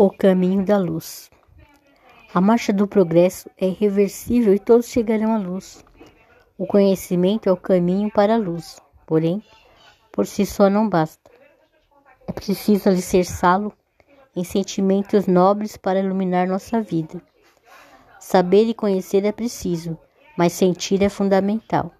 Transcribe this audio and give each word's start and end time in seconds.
O 0.00 0.10
caminho 0.10 0.64
da 0.64 0.78
luz. 0.78 1.28
A 2.32 2.40
marcha 2.40 2.72
do 2.72 2.86
progresso 2.86 3.50
é 3.60 3.66
irreversível 3.66 4.54
e 4.54 4.58
todos 4.60 4.86
chegarão 4.86 5.34
à 5.34 5.38
luz. 5.38 5.84
O 6.56 6.68
conhecimento 6.68 7.48
é 7.48 7.52
o 7.52 7.56
caminho 7.56 8.08
para 8.08 8.34
a 8.34 8.38
luz, 8.38 8.80
porém, 9.04 9.42
por 10.12 10.24
si 10.24 10.46
só 10.46 10.70
não 10.70 10.88
basta. 10.88 11.28
É 12.28 12.30
preciso 12.30 12.88
alicerçá-lo 12.88 13.72
em 14.36 14.44
sentimentos 14.44 15.26
nobres 15.26 15.76
para 15.76 15.98
iluminar 15.98 16.46
nossa 16.46 16.80
vida. 16.80 17.20
Saber 18.20 18.68
e 18.68 18.74
conhecer 18.74 19.24
é 19.24 19.32
preciso, 19.32 19.98
mas 20.36 20.52
sentir 20.52 21.02
é 21.02 21.08
fundamental. 21.08 21.90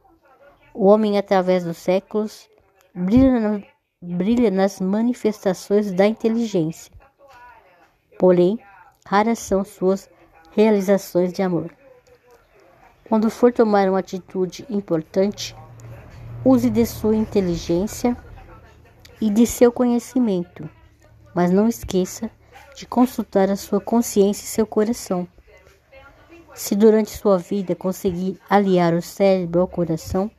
O 0.72 0.86
homem, 0.86 1.18
através 1.18 1.64
dos 1.64 1.78
séculos, 1.78 2.48
brilha, 2.94 3.60
brilha 4.00 4.52
nas 4.52 4.80
manifestações 4.80 5.92
da 5.92 6.06
inteligência 6.06 6.96
porém 8.18 8.58
raras 9.06 9.38
são 9.38 9.64
suas 9.64 10.10
realizações 10.50 11.32
de 11.32 11.40
amor. 11.40 11.72
Quando 13.08 13.30
for 13.30 13.52
tomar 13.52 13.88
uma 13.88 14.00
atitude 14.00 14.66
importante, 14.68 15.56
use 16.44 16.68
de 16.68 16.84
sua 16.84 17.16
inteligência 17.16 18.16
e 19.20 19.30
de 19.30 19.46
seu 19.46 19.72
conhecimento, 19.72 20.68
mas 21.34 21.50
não 21.50 21.68
esqueça 21.68 22.30
de 22.76 22.86
consultar 22.86 23.50
a 23.50 23.56
sua 23.56 23.80
consciência 23.80 24.44
e 24.44 24.48
seu 24.48 24.66
coração. 24.66 25.26
Se 26.54 26.74
durante 26.74 27.10
sua 27.10 27.38
vida 27.38 27.74
conseguir 27.74 28.38
aliar 28.50 28.92
o 28.92 29.00
cérebro 29.00 29.60
ao 29.60 29.68
coração, 29.68 30.30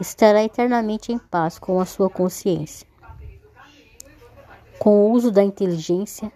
estará 0.00 0.42
eternamente 0.42 1.12
em 1.12 1.18
paz 1.18 1.58
com 1.58 1.80
a 1.80 1.86
sua 1.86 2.10
consciência. 2.10 2.86
Com 4.78 5.06
o 5.06 5.12
uso 5.12 5.30
da 5.30 5.42
inteligência, 5.42 6.32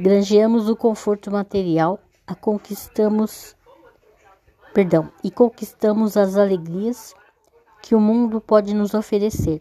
granjeamos 0.00 0.68
o 0.68 0.76
conforto 0.76 1.28
material, 1.28 1.98
a 2.24 2.32
conquistamos, 2.32 3.56
perdão, 4.72 5.10
e 5.24 5.30
conquistamos 5.30 6.16
as 6.16 6.36
alegrias 6.36 7.16
que 7.82 7.96
o 7.96 8.00
mundo 8.00 8.40
pode 8.40 8.74
nos 8.74 8.94
oferecer. 8.94 9.60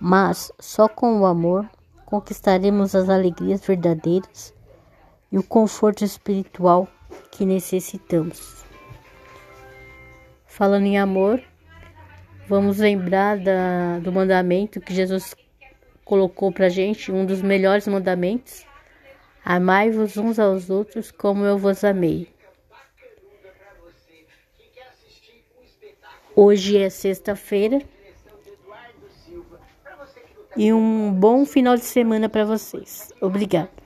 Mas 0.00 0.52
só 0.60 0.88
com 0.88 1.20
o 1.20 1.26
amor 1.26 1.68
conquistaremos 2.04 2.94
as 2.94 3.08
alegrias 3.08 3.66
verdadeiras 3.66 4.54
e 5.32 5.36
o 5.36 5.42
conforto 5.42 6.04
espiritual 6.04 6.86
que 7.32 7.44
necessitamos. 7.44 8.64
Falando 10.46 10.86
em 10.86 10.98
amor, 10.98 11.42
vamos 12.48 12.78
lembrar 12.78 13.38
da, 13.40 13.98
do 13.98 14.12
mandamento 14.12 14.80
que 14.80 14.94
Jesus 14.94 15.34
colocou 16.04 16.52
para 16.52 16.68
gente, 16.68 17.10
um 17.10 17.26
dos 17.26 17.42
melhores 17.42 17.88
mandamentos, 17.88 18.64
Amai-vos 19.48 20.16
uns 20.16 20.40
aos 20.40 20.70
outros 20.70 21.12
como 21.12 21.44
eu 21.44 21.56
vos 21.56 21.84
amei. 21.84 22.28
Hoje 26.34 26.76
é 26.76 26.90
sexta-feira 26.90 27.80
e 30.56 30.72
um 30.72 31.12
bom 31.12 31.46
final 31.46 31.76
de 31.76 31.84
semana 31.84 32.28
para 32.28 32.44
vocês. 32.44 33.12
Obrigada. 33.20 33.85